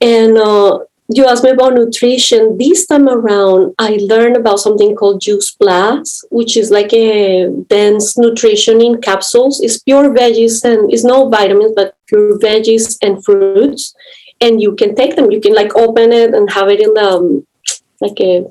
[0.00, 2.56] and uh, you asked me about nutrition.
[2.56, 8.16] This time around, I learned about something called Juice Plus, which is like a dense
[8.16, 9.60] nutrition in capsules.
[9.60, 13.94] It's pure veggies and it's no vitamins, but pure veggies and fruits.
[14.40, 15.30] And you can take them.
[15.30, 17.46] You can like open it and have it in the um,
[18.00, 18.44] like a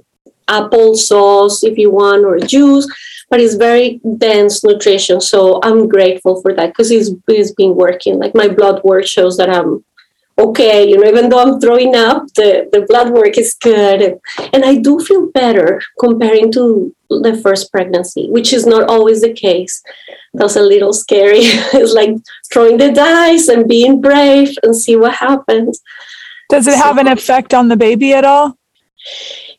[0.48, 2.88] apple sauce if you want or juice.
[3.32, 5.22] But it's very dense nutrition.
[5.22, 8.20] So I'm grateful for that because it's, it's been working.
[8.20, 9.84] Like my blood work shows that I'm
[10.38, 14.20] okay, you know, even though I'm throwing up, the, the blood work is good.
[14.52, 19.34] And I do feel better comparing to the first pregnancy, which is not always the
[19.34, 19.84] case.
[20.34, 21.40] That's a little scary.
[21.42, 22.16] it's like
[22.52, 25.82] throwing the dice and being brave and see what happens.
[26.50, 28.58] Does it so, have an effect on the baby at all?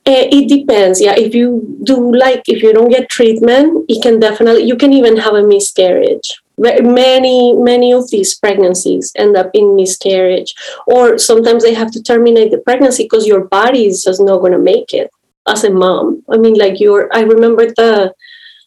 [0.07, 1.01] Uh, it depends.
[1.01, 4.93] Yeah, if you do like if you don't get treatment, it can definitely you can
[4.93, 10.55] even have a miscarriage many many of these pregnancies end up in miscarriage
[10.87, 14.53] or sometimes they have to terminate the pregnancy because your body is just not going
[14.53, 15.11] to make it
[15.47, 16.23] as a mom.
[16.31, 18.15] I mean like your i remember the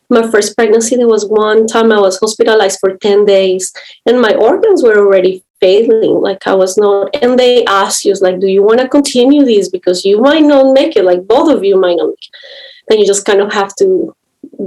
[0.09, 3.73] my first pregnancy there was one time i was hospitalized for 10 days
[4.05, 8.39] and my organs were already failing like i was not and they asked you like
[8.39, 9.69] do you want to continue this?
[9.69, 12.35] Because you might not make it like both of you might not make it.
[12.87, 14.15] Then you just kind of have to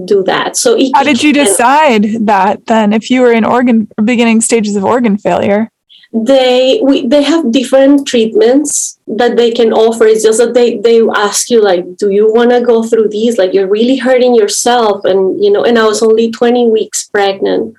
[0.04, 0.56] do that.
[0.56, 2.92] So it, how did you decide that then?
[2.92, 5.70] If you were in organ beginning stages of organ failure,
[6.12, 10.04] they we, they have different treatments that they can offer.
[10.04, 13.38] It's just that they they ask you like, do you want to go through these?
[13.38, 15.64] Like you're really hurting yourself, and you know.
[15.64, 17.76] And I was only 20 weeks pregnant,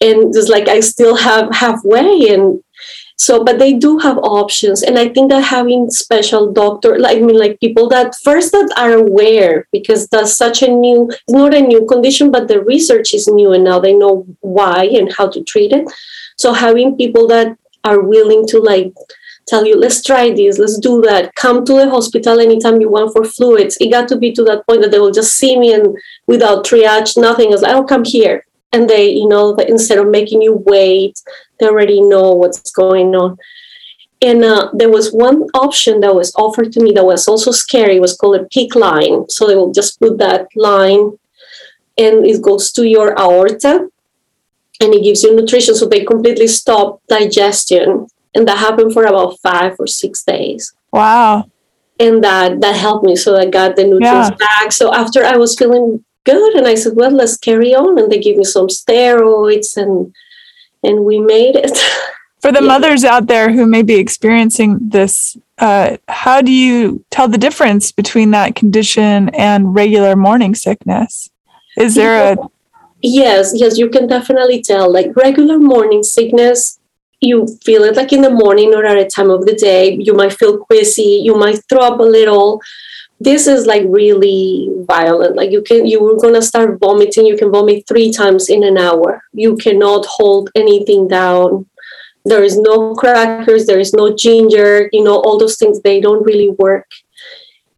[0.00, 2.62] and just like I still have halfway, and
[3.20, 4.82] so but they do have options.
[4.82, 8.72] And i think that having special doctor like i mean like people that first that
[8.76, 13.12] are aware because that's such a new it's not a new condition but the research
[13.12, 15.84] is new and now they know why and how to treat it.
[16.36, 18.92] So having people that are willing to like
[19.48, 21.34] tell you let's try this let's do that.
[21.34, 23.76] Come to the hospital anytime you want for fluids.
[23.80, 25.86] It got to be to that point that they will just see me and
[26.26, 27.52] without triage nothing.
[27.52, 31.20] Is like oh come here and they you know instead of making you wait
[31.60, 33.36] they already know what's going on.
[34.22, 37.96] And uh, there was one option that was offered to me that was also scary.
[37.96, 39.28] It was called a PICC line.
[39.30, 41.18] So they will just put that line
[41.96, 43.88] and it goes to your aorta
[44.80, 45.74] and it gives you nutrition.
[45.74, 48.08] So they completely stop digestion.
[48.34, 50.74] And that happened for about five or six days.
[50.92, 51.50] Wow.
[51.98, 53.16] And that that helped me.
[53.16, 54.36] So i got the nutrients yeah.
[54.36, 54.72] back.
[54.72, 56.54] So after i was feeling good.
[56.54, 57.98] And i said well let's carry on.
[57.98, 60.14] And they gave me some steroids and
[60.82, 61.78] and we made it.
[62.40, 62.68] For the yeah.
[62.68, 67.92] mothers out there who may be experiencing this uh, how do you tell the difference
[67.92, 71.30] between that condition and regular morning sickness?
[71.76, 72.36] Is there a
[73.02, 74.90] yes yes you can definitely tell.
[74.90, 76.78] Like regular morning sickness
[77.20, 79.98] you feel it like in the morning or at a time of the day.
[80.00, 82.60] You might feel queasy you might throw up a little
[83.20, 85.36] this is like really violent.
[85.36, 87.26] Like you can you're gonna start vomiting.
[87.26, 89.22] You can vomit three times in an hour.
[89.32, 91.66] You cannot hold anything down.
[92.24, 93.66] There is no crackers.
[93.66, 94.88] There is no ginger.
[94.92, 96.86] You know all those things they don't really work.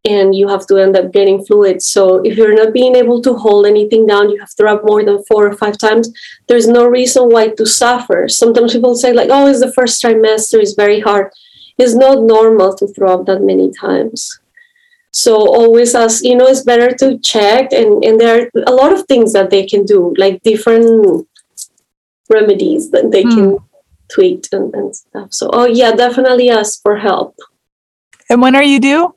[0.05, 3.35] And you have to end up getting fluids so if you're not being able to
[3.35, 6.12] hold anything down you have to up more than four or five times.
[6.48, 8.28] There's no reason why to suffer.
[8.28, 10.61] Sometimes people say like oh it's the first trimester.
[10.61, 11.31] It's very hard.
[11.78, 14.41] It's not normal to throw up that many times
[15.12, 18.92] so always as you know it's better to check and and there are a lot
[18.92, 21.29] of things that they can do like different
[22.31, 23.31] remedies that they mm.
[23.31, 23.64] can hmm.
[24.09, 25.33] tweak and, and stuff.
[25.33, 27.37] So oh yeah definitely ask for help.
[28.31, 29.14] And when are you due?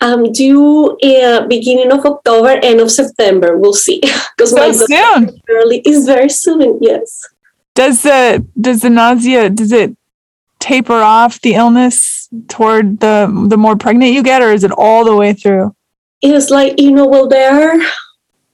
[0.00, 3.58] Um due uh, beginning of october end of september.
[3.58, 4.00] We'll see.
[4.36, 5.40] Because so soon?
[5.48, 7.26] early is very soon yes.
[7.74, 9.96] Does the does the nausea does it
[10.60, 12.13] taper off the illness
[12.48, 15.74] toward the the more pregnant you get, or is it all the way through?
[16.22, 17.80] It's like you know, well, there are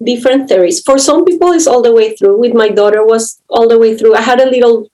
[0.05, 0.83] different theories.
[0.83, 2.39] For some people, it's all the way through.
[2.39, 4.15] With my daughter, was all the way through.
[4.15, 4.89] I had a little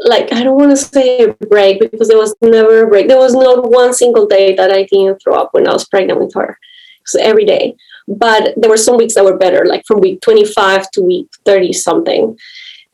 [0.00, 3.08] like I don't want to say a break because there was never a break.
[3.08, 6.20] There was not one single day that I didn't throw up when I was pregnant
[6.20, 6.58] with her.
[7.06, 7.74] So every day.
[8.06, 11.72] but there were some weeks that were better, like from week 25 to week 30
[11.72, 12.38] something.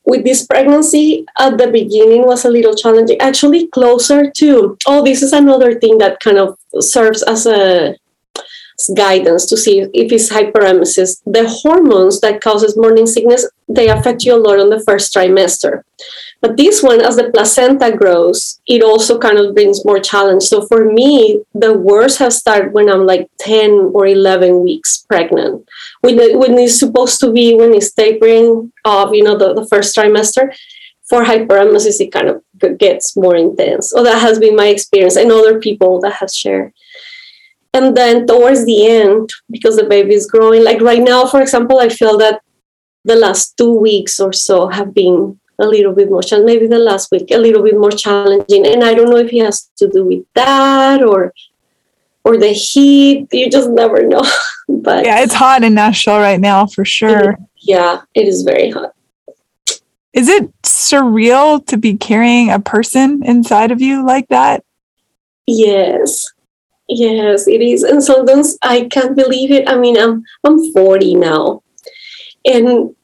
[0.06, 5.22] With this pregnancy, at the beginning was a little challenging, actually closer to, oh, this
[5.22, 7.96] is another thing that kind of serves as a
[8.94, 11.22] guidance to see if it's hyperemesis.
[11.26, 15.82] The hormones that causes morning sickness, they affect you a lot on the first trimester.
[16.40, 20.42] But this one, as the placenta grows, it also kind of brings more challenge.
[20.42, 25.66] So for me, the worst has started when I'm like 10 or 11 weeks pregnant.
[26.02, 29.96] When, when it's supposed to be, when it's tapering off, you know, the, the first
[29.96, 30.54] trimester.
[31.08, 33.90] For hyperemesis, it kind of gets more intense.
[33.90, 36.72] So that has been my experience and other people that have shared.
[37.74, 41.80] And then towards the end, because the baby is growing, like right now, for example,
[41.80, 42.40] I feel that
[43.04, 46.78] the last two weeks or so have been a little bit more challenging, maybe the
[46.78, 48.66] last week a little bit more challenging.
[48.66, 51.32] And I don't know if it has to do with that or
[52.24, 53.26] or the heat.
[53.32, 54.22] You just never know.
[54.68, 57.32] but yeah, it's hot in Nashville right now for sure.
[57.32, 58.94] It, yeah, it is very hot.
[60.12, 64.64] Is it surreal to be carrying a person inside of you like that?
[65.46, 66.24] Yes.
[66.88, 67.82] Yes, it is.
[67.82, 69.68] And sometimes I can't believe it.
[69.68, 71.62] I mean, I'm I'm 40 now.
[72.44, 72.94] And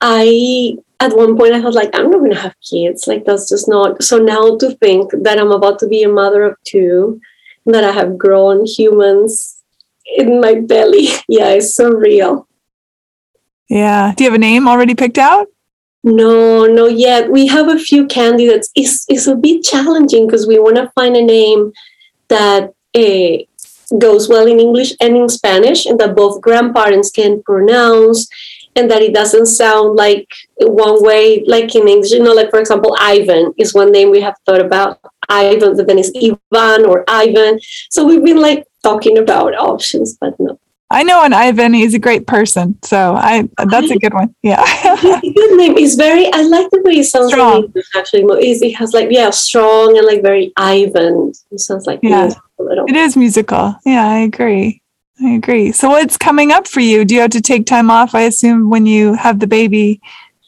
[0.00, 3.06] I at one point I thought like I'm not gonna have kids.
[3.06, 6.44] Like that's just not so now to think that I'm about to be a mother
[6.44, 7.20] of two,
[7.66, 9.62] that I have grown humans
[10.16, 11.08] in my belly.
[11.28, 12.46] Yeah, it's surreal.
[13.68, 14.14] Yeah.
[14.16, 15.48] Do you have a name already picked out?
[16.04, 17.30] No, no yet.
[17.30, 18.70] We have a few candidates.
[18.76, 21.72] It's it's a bit challenging because we want to find a name
[22.28, 28.28] that uh, goes well in English and in Spanish and that both grandparents can pronounce
[28.74, 30.28] and that it doesn't sound like
[30.60, 32.10] one way, like in English.
[32.10, 35.00] You know, like for example, Ivan is one name we have thought about.
[35.28, 37.58] Ivan, but then it's Ivan or Ivan.
[37.90, 40.58] So we've been like talking about options, but no.
[40.90, 41.74] I know an Ivan.
[41.74, 44.34] He's a great person, so I that's a good one.
[44.42, 44.64] Yeah,
[45.02, 45.76] good name.
[45.76, 46.32] He's very.
[46.32, 47.32] I like the way he sounds.
[47.32, 47.64] Strong.
[47.64, 51.32] English, actually, it has like yeah, strong and like very Ivan.
[51.50, 53.74] It sounds like yeah, it is musical.
[53.84, 54.80] Yeah, I agree.
[55.20, 55.72] I agree.
[55.72, 57.04] So what's coming up for you?
[57.04, 58.14] Do you have to take time off?
[58.14, 60.00] I assume when you have the baby.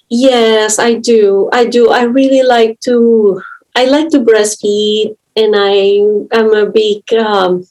[0.08, 1.48] Yes, I do.
[1.52, 1.90] I do.
[1.90, 3.42] I really like to.
[3.74, 7.66] I like to breastfeed, and I am a big um,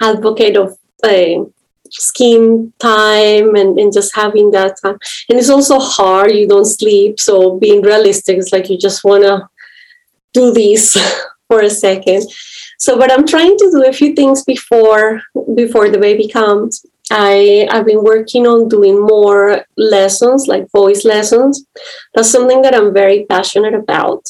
[0.00, 1.44] advocate of uh,
[1.92, 4.98] skin time and, and just having that time.
[5.28, 6.32] And it's also hard.
[6.32, 9.48] You don't sleep, so being realistic it's like you just want to
[10.32, 10.96] do this
[11.48, 12.24] for a second.
[12.78, 15.20] So, but I'm trying to do a few things before
[15.54, 16.84] before the baby comes.
[17.10, 21.66] I I've been working on doing more lessons, like voice lessons.
[22.14, 24.24] That's something that I'm very passionate about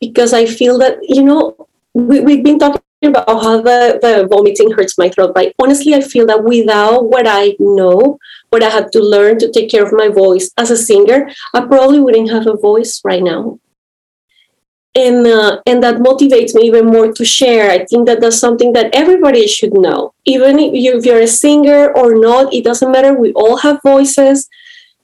[0.00, 4.70] because I feel that you know we, we've been talking about how the, the vomiting
[4.72, 8.18] hurts my throat, but honestly, I feel that without what I know,
[8.50, 11.60] what I had to learn to take care of my voice as a singer, I
[11.62, 13.58] probably wouldn't have a voice right now.
[14.96, 17.68] And uh, and that motivates me even more to share.
[17.68, 20.14] I think that that's something that everybody should know.
[20.24, 23.12] Even if, you, if you're a singer or not it doesn't matter.
[23.12, 24.48] We all have voices.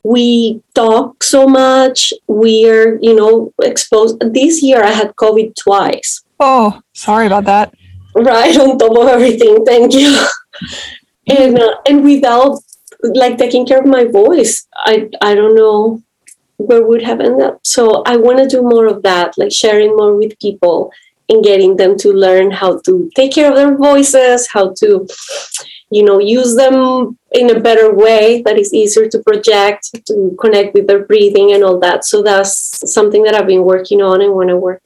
[0.05, 2.13] We talk so much.
[2.29, 4.21] We're you know exposed.
[4.21, 6.23] This year i had covid twice.
[6.39, 7.75] Oh sorry about that
[8.15, 10.27] right on top of everything thank you
[11.29, 12.59] and uh, and without
[13.03, 16.03] like taking care of my voice i i don't know
[16.61, 17.61] where would have ended up.
[17.65, 20.93] So I want to do more of that, like sharing more with people
[21.29, 25.07] and getting them to learn how to take care of their voices, how to,
[25.91, 30.75] you know, use them in a better way that is easier to project, to connect
[30.75, 32.05] with their breathing and all that.
[32.05, 34.83] So that's something that I've been working on and want to work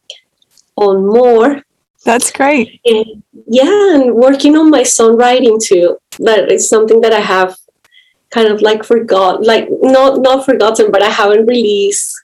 [0.76, 1.62] on more.
[2.04, 2.80] That's great.
[2.84, 5.98] And yeah, and working on my songwriting too.
[6.18, 7.56] That is something that I have
[8.30, 12.14] kind of like forgot, like not not forgotten, but I haven't released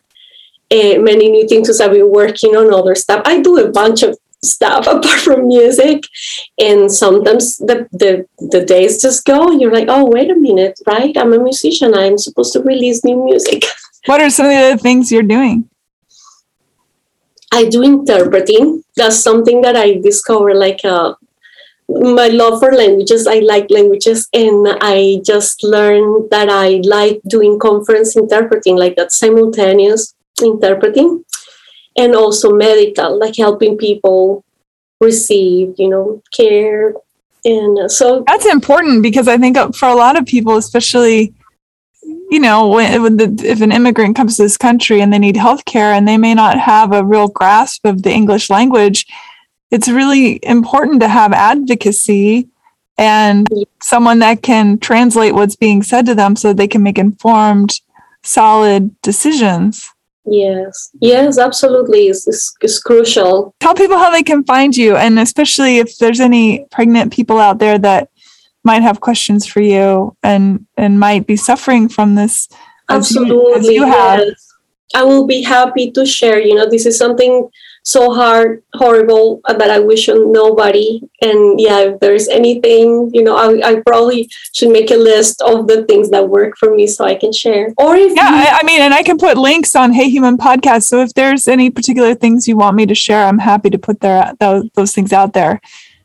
[0.71, 3.23] uh, many new things because I've been working on other stuff.
[3.25, 6.05] I do a bunch of stuff apart from music,
[6.59, 10.79] and sometimes the the the days just go, and you're like, oh wait a minute,
[10.87, 11.17] right?
[11.17, 11.95] I'm a musician.
[11.95, 13.65] I'm supposed to release new music.
[14.07, 15.69] What are some of the other things you're doing?
[17.53, 18.85] I do interpreting.
[18.97, 21.15] That's something that I discovered like uh,
[21.91, 27.59] my love for languages i like languages and i just learned that i like doing
[27.59, 31.25] conference interpreting like that simultaneous interpreting
[31.97, 34.45] and also medical like helping people
[35.01, 36.95] receive you know care
[37.45, 41.35] and so that's important because i think for a lot of people especially
[42.31, 45.37] you know when, when the, if an immigrant comes to this country and they need
[45.37, 49.07] health care and they may not have a real grasp of the english language
[49.71, 52.49] it's really important to have advocacy
[53.01, 53.49] and
[53.83, 57.81] someone that can translate what's being said to them so they can make informed,
[58.23, 59.89] solid decisions.
[60.27, 62.09] Yes, yes, absolutely.
[62.09, 63.55] It's, it's, it's, crucial.
[63.59, 67.59] Tell people how they can find you, and especially if there's any pregnant people out
[67.59, 68.11] there that
[68.65, 72.49] might have questions for you and and might be suffering from this.
[72.89, 74.21] Absolutely, as you, as you have.
[74.21, 74.47] Yes.
[74.95, 76.41] I will be happy to share.
[76.41, 77.49] You know, this is something
[77.85, 81.01] so hard, horrible uh, that I wish on nobody.
[81.23, 85.69] And yeah, if there's anything, you know, I, I probably should make a list of
[85.69, 87.73] the things that work for me so I can share.
[87.79, 90.37] Or if yeah, you- I, I mean, and I can put links on Hey Human
[90.37, 90.83] podcast.
[90.83, 94.01] So if there's any particular things you want me to share, I'm happy to put
[94.01, 95.61] there those, those things out there.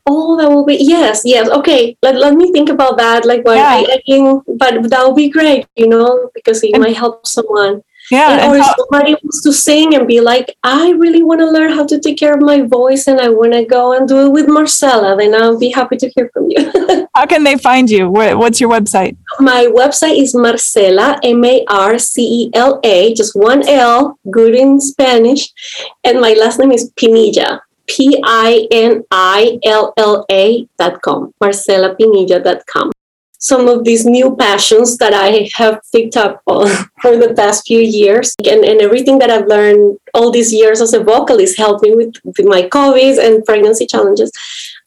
[0.06, 1.50] Oh, that will be yes, yes.
[1.50, 3.24] Okay, let, let me think about that.
[3.24, 3.82] Like, what yeah.
[3.82, 7.82] I but that would be great, you know, because it and, might help someone.
[8.10, 8.38] Yeah.
[8.38, 11.72] And, or how- somebody wants to sing and be like, I really want to learn
[11.72, 14.30] how to take care of my voice and I want to go and do it
[14.30, 17.08] with Marcela, then I'll be happy to hear from you.
[17.14, 18.08] how can they find you?
[18.08, 19.16] What's your website?
[19.40, 24.54] My website is Marcela, M A R C E L A, just one L, good
[24.54, 25.52] in Spanish.
[26.04, 31.32] And my last name is Pinilla, P I N I L L A dot com,
[31.40, 32.92] dot com
[33.38, 38.34] some of these new passions that I have picked up for the past few years.
[38.44, 42.14] And, and everything that I've learned all these years as a vocalist helped me with,
[42.24, 44.32] with my COVID and pregnancy challenges.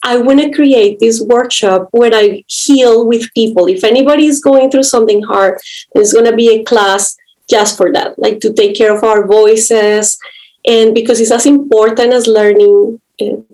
[0.04, 3.68] I want to create this workshop where I heal with people.
[3.68, 5.60] If anybody is going through something hard,
[5.94, 7.16] there's going to be a class
[7.50, 10.18] just for that, like to take care of our voices.
[10.66, 13.00] And because it's as important as learning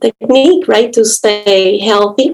[0.01, 2.33] technique, right, to stay healthy.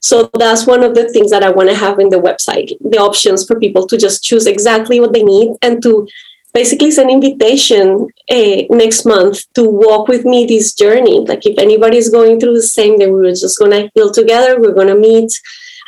[0.00, 2.98] So that's one of the things that I want to have in the website the
[2.98, 6.06] options for people to just choose exactly what they need and to
[6.54, 11.20] basically it's an invitation uh, next month to walk with me this journey.
[11.20, 14.60] Like if anybody is going through the same, then we're just to heal together.
[14.60, 15.32] We're to meet.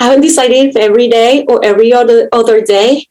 [0.00, 3.06] I haven't decided if every day or every other other day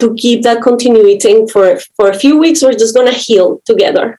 [0.00, 1.46] to keep that continuity.
[1.52, 4.16] for for a few weeks, we're just to heal together.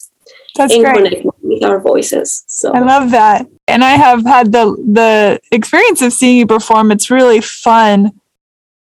[0.55, 1.25] That's and great.
[1.41, 2.43] with our voices.
[2.47, 3.47] So I love that.
[3.67, 6.91] And I have had the the experience of seeing you perform.
[6.91, 8.11] It's really fun.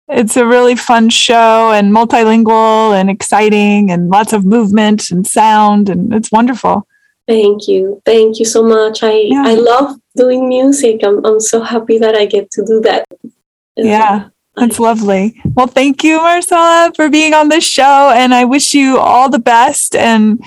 [0.07, 5.89] It's a really fun show and multilingual and exciting and lots of movement and sound
[5.89, 6.87] and it's wonderful.
[7.27, 8.01] Thank you.
[8.05, 9.01] Thank you so much.
[9.01, 9.43] I yeah.
[9.45, 11.01] I love doing music.
[11.03, 13.05] I'm I'm so happy that I get to do that.
[13.75, 14.29] Yeah.
[14.55, 15.41] That's lovely.
[15.53, 18.11] Well, thank you, Marcela, for being on this show.
[18.15, 20.41] And I wish you all the best and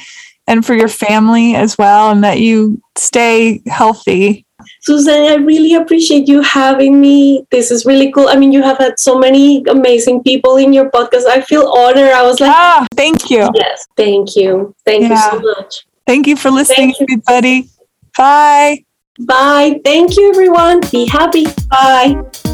[0.49, 4.45] and for your family as well, and that you stay healthy.
[4.83, 7.47] Susan, I really appreciate you having me.
[7.51, 8.29] This is really cool.
[8.29, 11.27] I mean, you have had so many amazing people in your podcast.
[11.27, 12.11] I feel honored.
[12.11, 13.49] I was like, ah, thank you.
[13.55, 14.75] Yes, thank you.
[14.85, 15.33] Thank yeah.
[15.33, 15.87] you so much.
[16.07, 17.69] Thank you for listening, everybody.
[18.17, 18.85] Bye.
[19.21, 19.81] Bye.
[19.85, 20.81] Thank you, everyone.
[20.91, 21.47] Be happy.
[21.69, 22.48] Bye.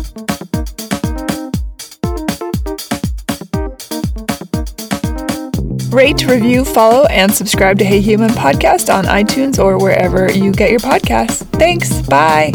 [5.95, 10.73] Rate, review, follow, and subscribe to Hey Human Podcast on iTunes or wherever you get
[10.73, 11.47] your podcasts.
[11.53, 12.03] Thanks.
[12.03, 12.51] Bye.